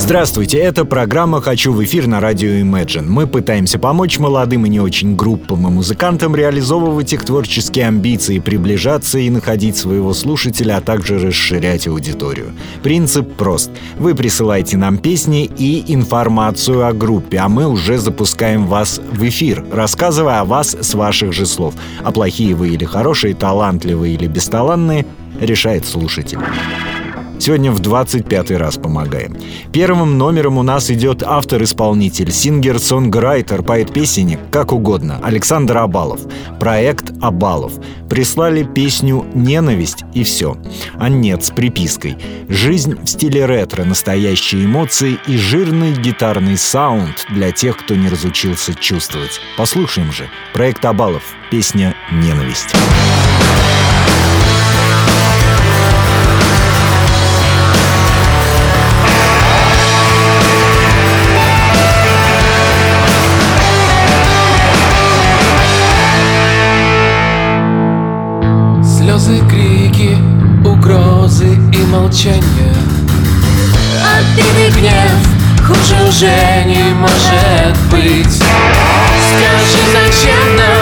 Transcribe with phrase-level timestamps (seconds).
[0.00, 3.04] Здравствуйте, это программа «Хочу в эфир» на радио Imagine.
[3.06, 9.18] Мы пытаемся помочь молодым и не очень группам и музыкантам реализовывать их творческие амбиции, приближаться
[9.18, 12.52] и находить своего слушателя, а также расширять аудиторию.
[12.82, 13.70] Принцип прост.
[13.98, 19.64] Вы присылаете нам песни и информацию о группе, а мы уже запускаем вас в эфир,
[19.70, 21.74] рассказывая о вас с ваших же слов.
[22.02, 25.04] А плохие вы или хорошие, талантливые или бесталанные,
[25.40, 26.38] решает слушатель.
[27.40, 29.34] Сегодня в 25 раз помогаем.
[29.72, 36.20] Первым номером у нас идет автор-исполнитель, singer-songwriter, поэт-песенник, как угодно, Александр Абалов.
[36.58, 37.72] Проект Абалов.
[38.10, 40.58] Прислали песню «Ненависть» и все.
[40.98, 42.18] А нет, с припиской.
[42.50, 48.74] Жизнь в стиле ретро, настоящие эмоции и жирный гитарный саунд для тех, кто не разучился
[48.74, 49.40] чувствовать.
[49.56, 50.28] Послушаем же.
[50.52, 51.22] Проект Абалов.
[51.50, 52.74] Песня «Ненависть».
[72.10, 72.74] Молчание.
[74.18, 75.12] Обиды гнев
[75.64, 78.42] хуже уже не может быть.
[79.30, 80.79] Скажи, зачем нам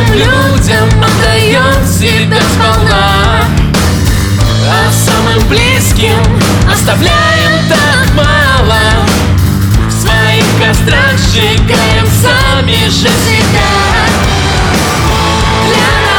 [0.00, 3.44] Чужим людям отдаем себя сполна
[4.68, 6.18] А самым близким
[6.70, 8.78] оставляем так мало.
[9.88, 13.70] В своих кострах сжигаем сами же себя.
[15.66, 16.09] Для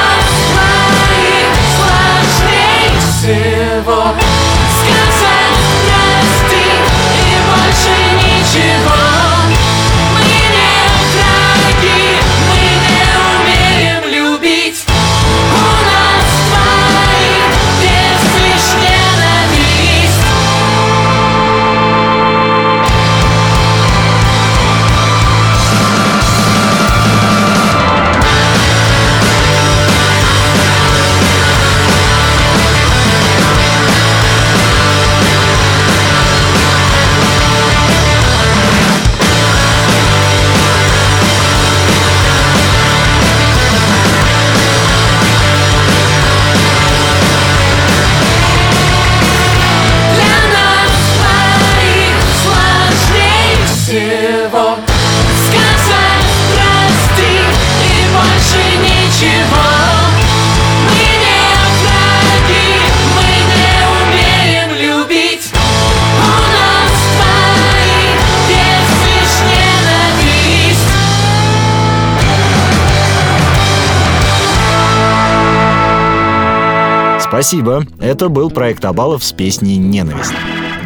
[77.41, 77.83] Спасибо.
[77.99, 80.31] Это был проект Абалов с песней «Ненависть».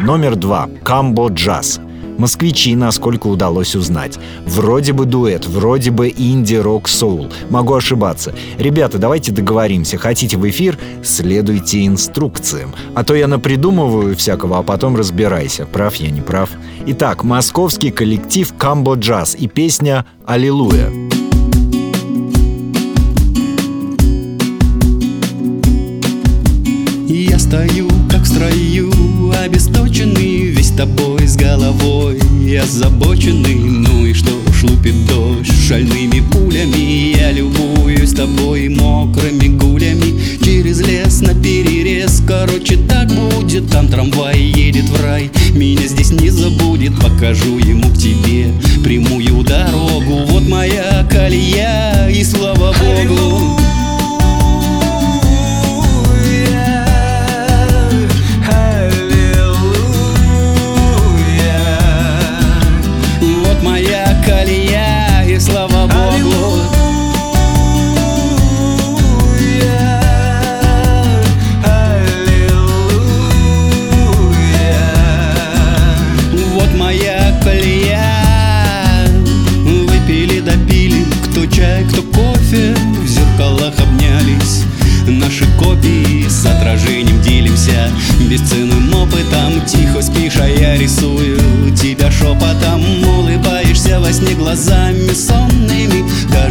[0.00, 0.70] Номер два.
[0.84, 1.80] «Камбо Джаз».
[2.16, 4.18] Москвичи, насколько удалось узнать.
[4.46, 7.30] Вроде бы дуэт, вроде бы инди-рок-соул.
[7.50, 8.34] Могу ошибаться.
[8.58, 9.98] Ребята, давайте договоримся.
[9.98, 10.78] Хотите в эфир?
[11.04, 12.74] Следуйте инструкциям.
[12.94, 16.48] А то я напридумываю всякого, а потом разбирайся, прав я, не прав.
[16.86, 20.90] Итак, московский коллектив «Камбо Джаз» и песня «Аллилуйя».
[27.46, 28.92] Стою, как в строю,
[29.44, 32.18] обесточенный Весь тобой с головой
[32.56, 33.54] озабоченный.
[33.54, 37.16] Ну и что ж лупит дождь шальными пулями?
[37.16, 40.18] Я любуюсь тобой мокрыми гулями.
[40.42, 46.30] Через лес на перерез Короче, так будет, там трамвай едет в рай Меня здесь не
[46.30, 48.52] забудет, покажу ему к тебе
[48.82, 53.55] Прямую дорогу, вот моя колея И слава Богу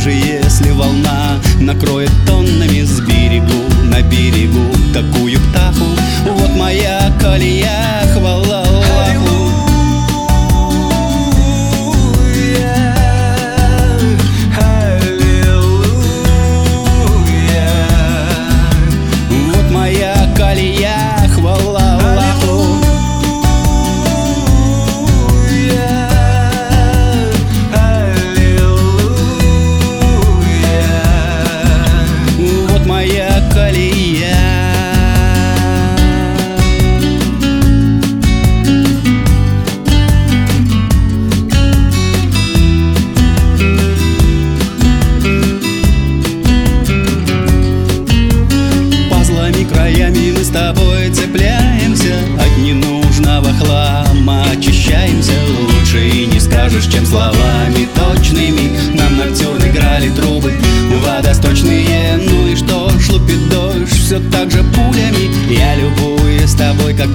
[0.05, 5.85] Даже если волна накроет тоннами С берегу на берегу такую птаху?
[6.29, 7.94] Вот моя колея,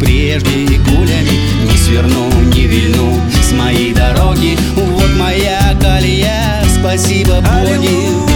[0.08, 1.38] и гулями
[1.70, 3.20] Не сверну, не вильну.
[3.42, 8.29] С моей дороги Вот моя колея, спасибо Боги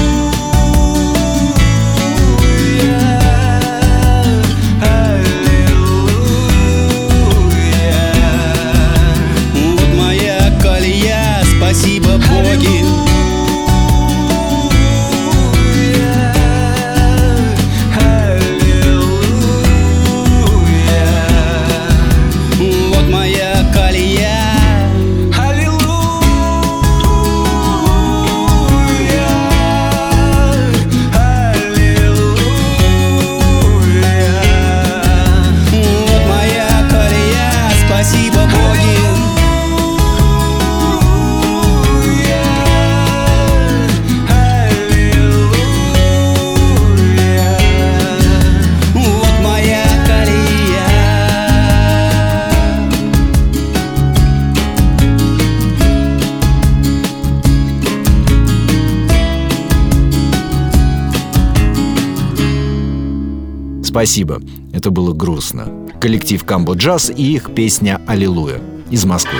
[63.94, 64.42] Спасибо.
[64.72, 65.68] Это было грустно.
[66.00, 68.60] Коллектив Камбо Джаз и их песня «Аллилуйя»
[68.90, 69.38] из Москвы.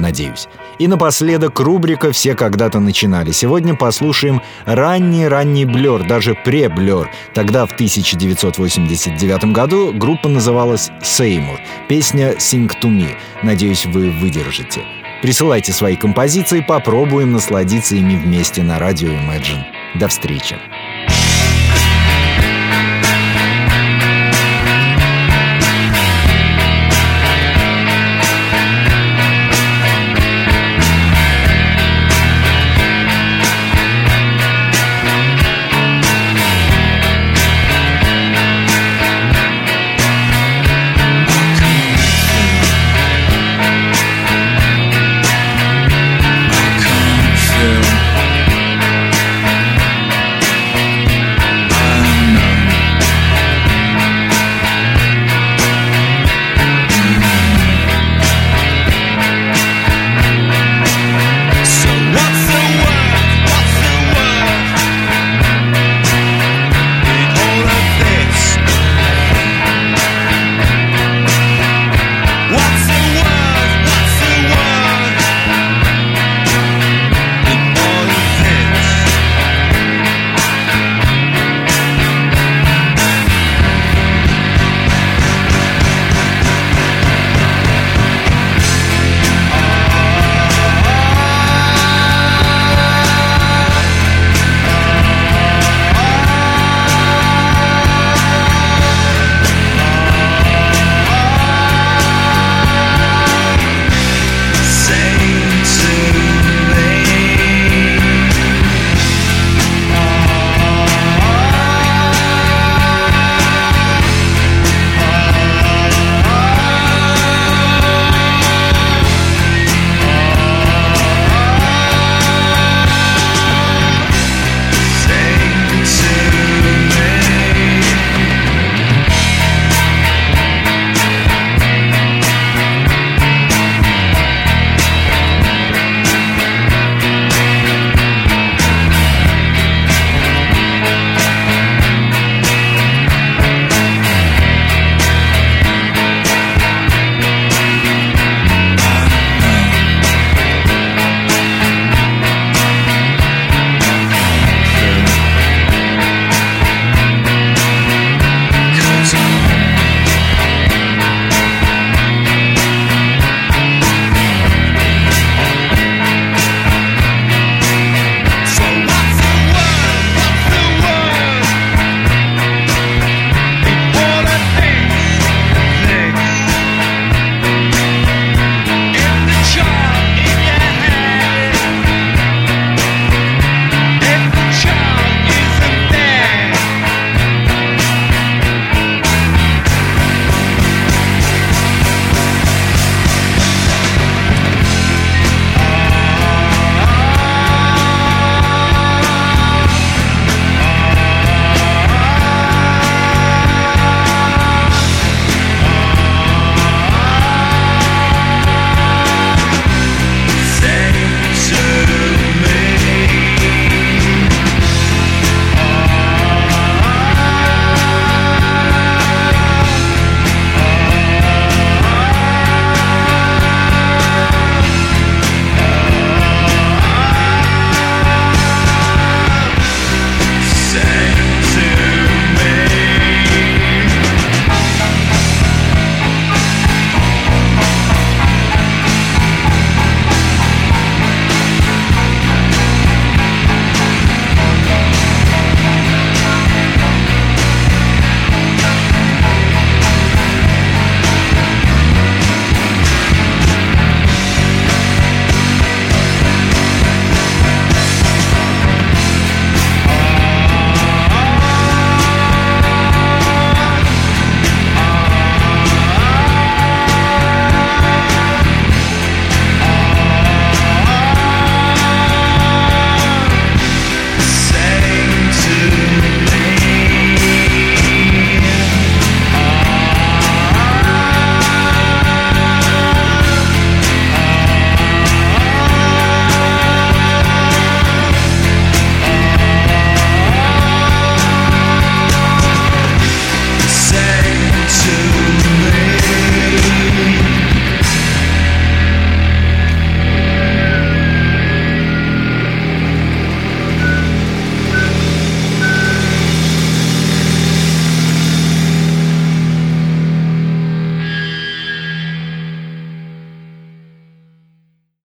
[0.00, 0.48] Надеюсь.
[0.80, 3.30] И напоследок рубрика «Все когда-то начинали».
[3.30, 7.08] Сегодня послушаем ранний-ранний блер, даже пре-блер.
[7.34, 11.60] Тогда, в 1989 году, группа называлась «Сеймур».
[11.88, 13.14] Песня «Sing to me».
[13.44, 14.82] Надеюсь, вы выдержите.
[15.22, 19.62] Присылайте свои композиции, попробуем насладиться ими вместе на радио Imagine.
[20.00, 20.56] До встречи.